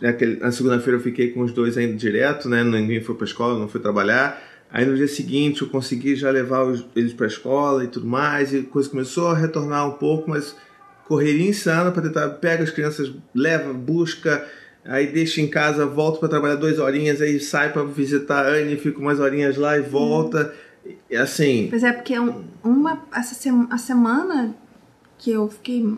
naquele- 0.00 0.36
na 0.36 0.52
segunda-feira 0.52 0.98
eu 0.98 1.02
fiquei 1.02 1.30
com 1.30 1.40
os 1.42 1.52
dois 1.52 1.76
ainda 1.78 1.94
direto, 1.96 2.48
né? 2.48 2.62
Ninguém 2.62 3.00
foi 3.02 3.14
pra 3.14 3.24
escola, 3.24 3.58
não 3.58 3.68
foi 3.68 3.80
trabalhar. 3.80 4.40
Aí 4.70 4.84
no 4.86 4.96
dia 4.96 5.08
seguinte 5.08 5.62
eu 5.62 5.68
consegui 5.68 6.16
já 6.16 6.30
levar 6.30 6.62
os- 6.64 6.84
eles 6.96 7.12
pra 7.12 7.26
escola 7.26 7.84
e 7.84 7.88
tudo 7.88 8.06
mais. 8.06 8.52
E 8.52 8.58
a 8.58 8.62
coisa 8.64 8.88
começou 8.88 9.28
a 9.28 9.36
retornar 9.36 9.86
um 9.88 9.92
pouco, 9.92 10.30
mas 10.30 10.56
correria 11.06 11.48
insana 11.48 11.90
para 11.90 12.02
tentar. 12.02 12.28
Pega 12.30 12.62
as 12.62 12.70
crianças, 12.70 13.12
leva, 13.34 13.72
busca. 13.72 14.46
Aí 14.84 15.06
deixa 15.12 15.40
em 15.40 15.46
casa, 15.48 15.86
volta 15.86 16.18
para 16.18 16.28
trabalhar 16.28 16.56
duas 16.56 16.78
horinhas, 16.78 17.20
aí 17.20 17.38
sai 17.38 17.72
para 17.72 17.84
visitar 17.84 18.44
a 18.46 18.48
Anne, 18.48 18.76
fica 18.76 18.98
umas 18.98 19.20
horinhas 19.20 19.56
lá 19.56 19.78
e 19.78 19.82
volta. 19.82 20.52
E 21.08 21.14
assim, 21.14 21.68
Pois 21.70 21.84
é, 21.84 21.92
porque 21.92 22.18
um- 22.18 22.42
uma, 22.64 23.04
essa 23.14 23.36
a 23.70 23.78
semana 23.78 24.56
que 25.18 25.30
eu 25.30 25.48
fiquei 25.48 25.96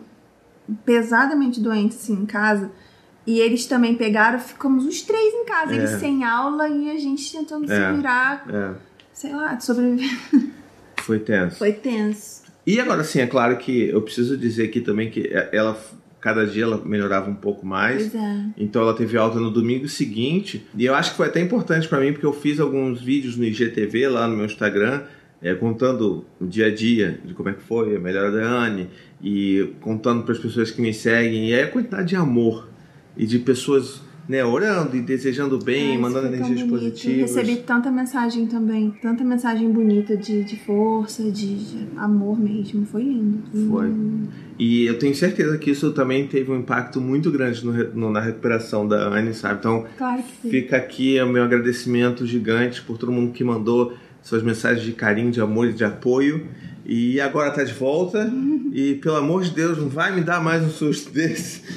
pesadamente 0.85 1.59
doente 1.59 1.95
assim, 1.95 2.13
em 2.13 2.25
casa, 2.25 2.71
E 3.27 3.39
eles 3.39 3.65
também 3.65 3.95
pegaram, 3.95 4.37
ficamos 4.39 4.85
os 4.85 5.01
três 5.01 5.33
em 5.33 5.45
casa, 5.45 5.73
É. 5.73 5.77
eles 5.77 5.89
sem 5.99 6.23
aula 6.23 6.69
e 6.69 6.91
a 6.91 6.99
gente 6.99 7.31
tentando 7.31 7.71
É. 7.71 7.89
se 7.89 7.95
virar, 7.95 8.45
É, 8.47 8.75
sei 9.11 9.33
lá, 9.33 9.59
sobreviver. 9.59 10.11
foi 11.01 11.17
tenso. 11.17 11.57
Foi 11.57 11.71
tenso. 11.73 12.43
E 12.67 12.79
agora 12.79 13.03
sim, 13.03 13.19
é 13.21 13.25
claro 13.25 13.57
que 13.57 13.89
eu 13.89 13.99
preciso 14.03 14.37
dizer 14.37 14.65
aqui 14.65 14.79
também 14.79 15.09
que 15.09 15.27
ela, 15.51 15.75
cada 16.21 16.45
dia 16.45 16.65
ela 16.65 16.79
melhorava 16.85 17.27
um 17.29 17.33
pouco 17.35 17.65
mais. 17.65 18.09
Pois 18.09 18.23
é. 18.23 18.45
Então 18.59 18.83
ela 18.83 18.93
teve 18.93 19.17
alta 19.17 19.39
no 19.39 19.49
domingo 19.49 19.87
seguinte. 19.89 20.63
E 20.77 20.85
eu 20.85 20.93
acho 20.93 21.09
que 21.11 21.17
foi 21.17 21.25
até 21.27 21.41
importante 21.41 21.87
pra 21.87 21.99
mim, 21.99 22.11
porque 22.11 22.27
eu 22.27 22.33
fiz 22.33 22.59
alguns 22.59 23.01
vídeos 23.01 23.35
no 23.35 23.43
IGTV 23.43 24.07
lá 24.07 24.27
no 24.27 24.35
meu 24.37 24.45
Instagram, 24.45 25.01
é, 25.45 25.53
contando 25.53 26.25
o 26.41 26.45
dia 26.47 26.65
a 26.65 26.73
dia 26.73 27.19
de 27.23 27.33
como 27.35 27.49
é 27.49 27.53
que 27.53 27.61
foi 27.61 27.95
a 27.95 27.99
melhora 27.99 28.31
da 28.31 28.41
Anne 28.43 28.89
e 29.21 29.69
contando 29.79 30.23
para 30.23 30.33
as 30.33 30.39
pessoas 30.39 30.71
que 30.71 30.81
me 30.81 30.91
seguem. 30.91 31.49
E 31.49 31.53
aí 31.53 31.61
a 31.61 31.67
quantidade 31.69 32.09
de 32.09 32.15
amor 32.15 32.67
e 33.15 33.27
de 33.27 33.37
pessoas 33.37 34.01
né, 34.27 34.43
orando 34.43 34.97
e 34.97 35.01
desejando 35.01 35.59
bem, 35.59 35.91
Ai, 35.91 35.97
mandando 35.99 36.27
energias 36.33 36.63
positivas. 36.63 37.35
Recebi 37.35 37.57
tanta 37.57 37.91
mensagem 37.91 38.47
também, 38.47 38.89
tanta 38.99 39.23
mensagem 39.23 39.71
bonita 39.71 40.17
de, 40.17 40.43
de 40.43 40.55
força, 40.57 41.29
de, 41.29 41.55
de 41.55 41.87
amor 41.95 42.39
mesmo. 42.39 42.83
Foi 42.87 43.03
lindo. 43.03 43.43
Foi. 43.69 43.85
Hum. 43.85 44.23
E 44.57 44.85
eu 44.85 44.97
tenho 44.97 45.13
certeza 45.13 45.59
que 45.59 45.69
isso 45.69 45.91
também 45.91 46.25
teve 46.25 46.51
um 46.51 46.57
impacto 46.57 46.99
muito 46.99 47.29
grande 47.29 47.63
no 47.63 47.71
no- 47.93 48.09
na 48.09 48.19
recuperação 48.19 48.87
da 48.87 49.09
Anne, 49.09 49.31
sabe? 49.33 49.59
Então, 49.59 49.85
Claro. 49.95 50.23
Fica 50.49 50.75
aqui 50.77 51.21
o 51.21 51.27
meu 51.27 51.43
agradecimento 51.43 52.25
gigante 52.25 52.81
por 52.81 52.97
todo 52.97 53.11
mundo 53.11 53.31
que 53.31 53.43
mandou 53.43 53.93
suas 54.25 54.41
mensagens 54.41 54.83
de 54.83 54.91
carinho, 54.91 55.31
de 55.31 55.39
amor 55.39 55.67
e 55.67 55.73
de 55.73 55.85
apoio. 55.85 56.47
E 56.83 57.21
agora 57.21 57.51
tá 57.51 57.63
de 57.63 57.73
volta. 57.73 58.27
E 58.73 58.95
pelo 58.95 59.17
amor 59.17 59.43
de 59.43 59.51
Deus, 59.51 59.77
não 59.77 59.87
vai 59.87 60.11
me 60.13 60.21
dar 60.21 60.43
mais 60.43 60.63
um 60.63 60.69
susto 60.69 61.11
desse. 61.11 61.61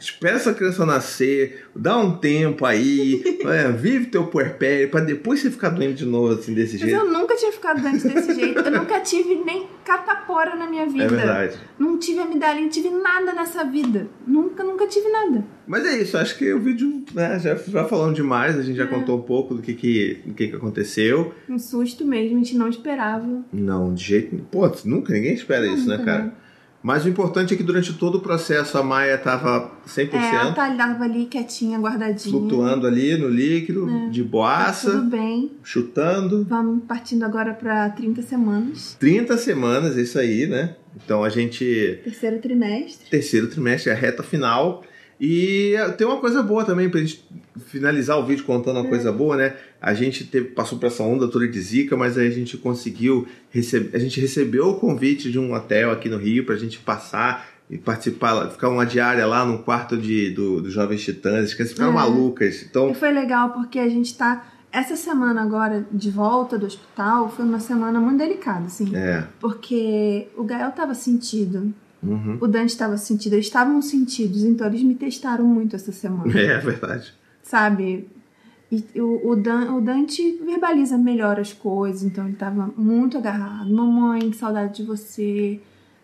Espera 0.00 0.36
essa 0.36 0.54
criança 0.54 0.86
nascer, 0.86 1.66
dá 1.76 1.98
um 1.98 2.16
tempo 2.16 2.64
aí, 2.64 3.22
é, 3.44 3.70
vive 3.70 4.06
teu 4.06 4.26
puerpério, 4.26 4.88
pra 4.88 5.00
depois 5.00 5.40
você 5.40 5.50
ficar 5.50 5.68
doente 5.68 5.98
de 5.98 6.06
novo 6.06 6.32
assim 6.32 6.54
desse 6.54 6.78
Mas 6.78 6.88
jeito. 6.88 6.96
eu 6.96 7.12
nunca 7.12 7.36
tinha 7.36 7.52
ficado 7.52 7.82
doente 7.82 8.08
desse 8.08 8.34
jeito. 8.34 8.58
Eu 8.58 8.70
nunca 8.70 8.98
tive 9.00 9.34
nem 9.44 9.68
catapora 9.84 10.56
na 10.56 10.66
minha 10.66 10.86
vida. 10.86 11.04
É 11.04 11.08
verdade. 11.08 11.56
Não 11.78 11.98
tive 11.98 12.20
amidalina, 12.20 12.62
não 12.62 12.68
tive 12.70 12.88
nada 12.88 13.32
nessa 13.34 13.62
vida. 13.64 14.08
Nunca, 14.26 14.64
nunca 14.64 14.86
tive 14.86 15.08
nada. 15.08 15.44
Mas 15.66 15.84
é 15.84 15.98
isso, 16.00 16.16
acho 16.16 16.36
que 16.36 16.52
o 16.52 16.58
vídeo 16.58 17.04
né, 17.14 17.38
já, 17.38 17.54
já 17.54 17.84
falando 17.84 18.14
demais, 18.14 18.58
a 18.58 18.62
gente 18.62 18.76
já 18.76 18.86
contou 18.86 19.18
um 19.18 19.22
pouco 19.22 19.54
do 19.54 19.62
que, 19.62 19.74
que, 19.74 20.20
do 20.24 20.34
que, 20.34 20.48
que 20.48 20.56
aconteceu. 20.56 21.34
Um 21.48 21.58
susto 21.58 22.04
mesmo, 22.04 22.36
a 22.36 22.38
gente 22.38 22.56
não 22.56 22.68
esperava. 22.68 23.44
Não, 23.52 23.92
de 23.92 24.02
jeito 24.02 24.34
nenhum. 24.34 24.46
Pô, 24.46 24.70
nunca, 24.84 25.12
ninguém 25.12 25.34
espera 25.34 25.66
isso, 25.66 25.88
né, 25.88 25.98
cara? 25.98 26.24
né? 26.24 26.32
Mas 26.82 27.04
o 27.04 27.08
importante 27.10 27.52
é 27.52 27.56
que 27.56 27.62
durante 27.62 27.92
todo 27.92 28.16
o 28.16 28.20
processo 28.20 28.78
a 28.78 28.82
Maia 28.82 29.18
tava 29.18 29.70
100% 29.86 30.14
É, 30.14 30.36
a 30.36 30.52
Thalita 30.52 31.04
ali 31.04 31.26
quietinha, 31.26 31.78
guardadinha. 31.78 32.30
flutuando 32.38 32.86
ali 32.86 33.16
no 33.18 33.28
líquido, 33.28 33.86
de 34.10 34.22
Tá 34.22 34.28
boaça, 34.30 34.90
tudo 34.92 35.10
bem. 35.10 35.52
chutando. 35.62 36.46
Vamos 36.48 36.84
partindo 36.84 37.22
agora 37.24 37.52
pra 37.52 37.90
30 37.90 38.22
semanas. 38.22 38.96
30 38.98 39.36
semanas, 39.36 39.96
isso 39.96 40.18
aí, 40.18 40.46
né? 40.46 40.76
Então 41.04 41.22
a 41.22 41.28
gente. 41.28 42.00
Terceiro 42.02 42.38
trimestre. 42.38 43.10
Terceiro 43.10 43.46
trimestre, 43.48 43.90
é 43.90 43.94
a 43.94 43.96
reta 43.96 44.22
final. 44.22 44.82
E 45.20 45.74
tem 45.98 46.06
uma 46.06 46.16
coisa 46.18 46.42
boa 46.42 46.64
também 46.64 46.88
pra 46.88 47.00
gente 47.00 47.22
finalizar 47.66 48.18
o 48.18 48.24
vídeo 48.24 48.44
contando 48.44 48.80
uma 48.80 48.88
coisa 48.88 49.12
boa, 49.12 49.36
né? 49.36 49.54
A 49.80 49.92
gente 49.92 50.24
teve, 50.24 50.48
passou 50.48 50.78
por 50.78 50.86
essa 50.86 51.02
onda 51.02 51.28
toda 51.28 51.46
de 51.46 51.60
zika, 51.60 51.96
mas 51.96 52.16
aí 52.16 52.26
a 52.26 52.30
gente 52.30 52.56
conseguiu 52.56 53.26
receber, 53.50 53.94
a 53.94 53.98
gente 53.98 54.18
recebeu 54.20 54.68
o 54.68 54.74
convite 54.80 55.30
de 55.30 55.38
um 55.38 55.52
hotel 55.52 55.90
aqui 55.90 56.08
no 56.08 56.16
Rio 56.16 56.46
pra 56.46 56.56
gente 56.56 56.78
passar 56.78 57.48
e 57.68 57.76
participar, 57.76 58.48
ficar 58.50 58.68
uma 58.70 58.86
diária 58.86 59.26
lá 59.26 59.44
no 59.44 59.58
quarto 59.58 59.96
de, 59.96 60.30
do, 60.30 60.62
dos 60.62 60.72
Jovens 60.72 61.02
Titãs, 61.04 61.52
crianças 61.54 61.72
ficaram 61.72 61.92
É. 61.92 61.94
malucas. 61.94 62.62
Então, 62.62 62.90
E 62.90 62.94
foi 62.94 63.12
legal 63.12 63.50
porque 63.50 63.78
a 63.78 63.88
gente 63.88 64.16
tá. 64.16 64.46
Essa 64.72 64.94
semana 64.96 65.42
agora 65.42 65.84
de 65.90 66.10
volta 66.10 66.56
do 66.56 66.64
hospital 66.64 67.28
foi 67.28 67.44
uma 67.44 67.58
semana 67.60 68.00
muito 68.00 68.18
delicada, 68.18 68.66
assim. 68.66 68.94
é. 68.96 69.24
Porque 69.40 70.28
o 70.36 70.44
Gael 70.44 70.70
tava 70.70 70.94
sentido, 70.94 71.74
Uhum. 72.02 72.38
o 72.40 72.46
Dante 72.46 72.76
tava 72.78 72.96
sentido, 72.96 73.34
eles 73.34 73.44
estavam 73.46 73.82
sentidos, 73.82 74.42
então 74.42 74.66
eles 74.66 74.82
me 74.82 74.94
testaram 74.94 75.44
muito 75.44 75.76
essa 75.76 75.92
semana. 75.92 76.32
É, 76.38 76.46
é 76.46 76.58
verdade. 76.58 77.12
sabe? 77.42 78.08
E 78.72 79.00
o, 79.00 79.30
o, 79.30 79.36
Dan- 79.36 79.72
o 79.74 79.80
Dante 79.80 80.38
verbaliza 80.44 80.96
melhor 80.96 81.38
as 81.40 81.52
coisas, 81.52 82.02
então 82.04 82.24
ele 82.26 82.36
tava 82.36 82.72
muito 82.76 83.18
agarrado. 83.18 83.68
Mamãe, 83.68 84.30
que 84.30 84.36
saudade 84.36 84.76
de 84.76 84.82
você, 84.84 85.60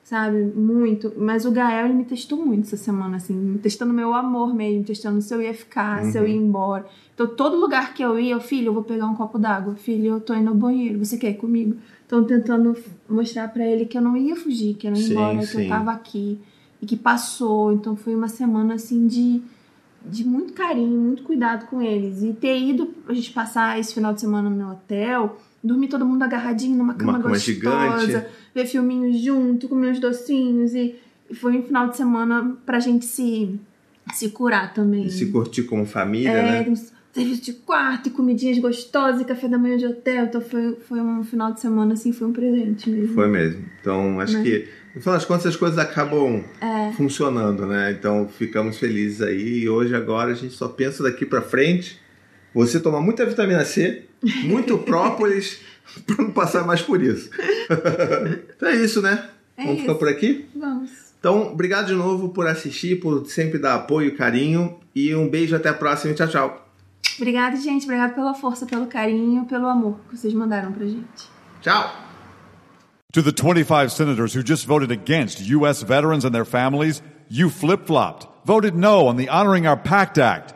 sabe? 0.06 0.40
Muito. 0.54 1.12
Mas 1.16 1.44
o 1.44 1.50
Gael, 1.50 1.86
ele 1.86 1.94
me 1.94 2.04
testou 2.04 2.38
muito 2.38 2.66
essa 2.66 2.76
semana, 2.76 3.16
assim, 3.16 3.34
me 3.34 3.58
testando 3.58 3.92
meu 3.92 4.14
amor 4.14 4.54
mesmo, 4.54 4.84
testando 4.84 5.20
se 5.20 5.34
eu 5.34 5.42
ia 5.42 5.52
ficar, 5.52 6.04
se 6.04 6.16
eu 6.16 6.24
ia 6.24 6.36
embora. 6.36 6.86
Então, 7.12 7.26
todo 7.26 7.56
lugar 7.56 7.92
que 7.92 8.04
eu 8.04 8.16
ia, 8.16 8.34
eu, 8.34 8.40
filho, 8.40 8.68
eu 8.68 8.72
vou 8.72 8.84
pegar 8.84 9.06
um 9.06 9.16
copo 9.16 9.36
d'água, 9.36 9.74
filho, 9.74 10.14
eu 10.14 10.20
tô 10.20 10.32
indo 10.32 10.48
ao 10.48 10.54
banheiro, 10.54 11.04
você 11.04 11.18
quer 11.18 11.30
ir 11.30 11.38
comigo? 11.38 11.76
Então, 12.06 12.22
tentando 12.22 12.76
mostrar 13.08 13.48
pra 13.48 13.66
ele 13.66 13.84
que 13.84 13.98
eu 13.98 14.02
não 14.02 14.16
ia 14.16 14.36
fugir, 14.36 14.74
que 14.74 14.86
eu 14.86 14.92
não 14.92 14.98
ia 14.98 15.06
Sim, 15.06 15.12
embora, 15.12 15.38
que 15.38 15.46
sim. 15.46 15.62
eu 15.64 15.68
tava 15.68 15.90
aqui 15.90 16.38
e 16.80 16.86
que 16.86 16.96
passou. 16.96 17.72
Então, 17.72 17.96
foi 17.96 18.14
uma 18.14 18.28
semana, 18.28 18.74
assim, 18.74 19.08
de 19.08 19.42
de 20.08 20.24
muito 20.24 20.52
carinho, 20.52 21.00
muito 21.00 21.24
cuidado 21.24 21.66
com 21.66 21.82
eles. 21.82 22.22
E 22.22 22.32
ter 22.32 22.56
ido 22.56 22.94
a 23.08 23.12
gente 23.12 23.32
passar 23.32 23.76
esse 23.80 23.92
final 23.92 24.14
de 24.14 24.20
semana 24.20 24.48
no 24.48 24.70
hotel, 24.70 25.36
dormir 25.66 25.88
todo 25.88 26.04
mundo 26.06 26.22
agarradinho 26.22 26.76
numa 26.76 26.94
cama 26.94 27.12
Uma 27.14 27.20
cama 27.20 27.34
gostosa, 27.34 28.00
gigante. 28.06 28.26
ver 28.54 28.66
filminhos 28.66 29.18
junto, 29.20 29.68
comer 29.68 29.90
uns 29.92 30.00
docinhos. 30.00 30.74
E, 30.74 30.94
foi 31.34 31.58
um 31.58 31.62
final 31.62 31.88
de 31.88 31.96
semana 31.96 32.56
pra 32.64 32.78
gente 32.78 33.04
se, 33.04 33.58
se 34.14 34.28
curar 34.30 34.72
também. 34.72 35.06
E 35.06 35.10
se 35.10 35.26
curtir 35.26 35.64
como 35.64 35.84
família, 35.84 36.30
é, 36.30 36.64
né? 36.68 36.76
serviço 37.12 37.42
de 37.42 37.52
quarto, 37.54 38.08
e 38.08 38.10
comidinhas 38.10 38.58
gostosas, 38.58 39.22
e 39.22 39.24
café 39.24 39.48
da 39.48 39.56
manhã 39.58 39.76
de 39.78 39.86
hotel. 39.86 40.26
Então 40.26 40.40
foi, 40.40 40.76
foi 40.86 41.00
um 41.00 41.24
final 41.24 41.52
de 41.52 41.60
semana, 41.60 41.94
assim, 41.94 42.12
foi 42.12 42.28
um 42.28 42.32
presente 42.32 42.88
mesmo. 42.90 43.14
Foi 43.14 43.26
mesmo. 43.26 43.64
Então, 43.80 44.20
acho 44.20 44.34
Né? 44.34 44.42
que, 44.44 44.68
no 44.94 45.00
final 45.00 45.14
das 45.16 45.24
contas, 45.24 45.46
as 45.46 45.56
coisas 45.56 45.78
acabam 45.78 46.44
É. 46.60 46.92
funcionando, 46.92 47.66
né? 47.66 47.90
Então, 47.98 48.28
ficamos 48.28 48.78
felizes 48.78 49.22
aí. 49.22 49.62
E 49.64 49.68
hoje, 49.68 49.94
agora, 49.96 50.30
a 50.30 50.34
gente 50.34 50.54
só 50.54 50.68
pensa 50.68 51.02
daqui 51.02 51.24
pra 51.26 51.40
frente. 51.42 51.98
Você 52.56 52.80
tomar 52.80 53.02
muita 53.02 53.26
vitamina 53.26 53.66
C, 53.66 54.06
muito 54.44 54.78
própolis, 54.88 55.60
pra 56.06 56.24
não 56.24 56.30
passar 56.30 56.66
mais 56.66 56.80
por 56.80 57.02
isso. 57.02 57.28
então 58.56 58.68
é 58.70 58.76
isso, 58.76 59.02
né? 59.02 59.28
É 59.58 59.64
Vamos 59.64 59.80
ficar 59.80 59.92
isso. 59.92 59.98
por 59.98 60.08
aqui? 60.08 60.46
Vamos. 60.56 60.90
Então, 61.20 61.52
obrigado 61.52 61.88
de 61.88 61.92
novo 61.92 62.30
por 62.30 62.46
assistir, 62.46 62.98
por 62.98 63.26
sempre 63.26 63.58
dar 63.58 63.74
apoio 63.74 64.08
e 64.08 64.12
carinho. 64.12 64.80
E 64.94 65.14
um 65.14 65.28
beijo, 65.28 65.54
até 65.54 65.68
a 65.68 65.74
próxima. 65.74 66.12
e 66.12 66.14
Tchau, 66.16 66.28
tchau. 66.28 66.68
Obrigada, 67.18 67.56
gente. 67.56 67.84
Obrigada 67.84 68.14
pela 68.14 68.32
força, 68.32 68.64
pelo 68.64 68.86
carinho, 68.86 69.44
pelo 69.44 69.66
amor 69.66 69.98
que 70.08 70.16
vocês 70.16 70.32
mandaram 70.32 70.72
pra 70.72 70.86
gente. 70.86 71.28
Tchau. 71.60 71.94
To 73.12 73.22
the 73.22 73.32
25 73.32 73.90
senators 73.90 74.34
who 74.34 74.42
just 74.42 74.66
voted 74.66 74.90
against 74.90 75.40
U.S. 75.50 75.82
veterans 75.84 76.24
and 76.24 76.30
their 76.32 76.46
families, 76.46 77.02
you 77.28 77.50
flip 77.50 77.86
flopped, 77.86 78.26
voted 78.46 78.74
no 78.74 79.06
on 79.06 79.16
the 79.16 79.28
Honoring 79.28 79.66
Our 79.66 79.76
Pact 79.76 80.18
Act. 80.18 80.55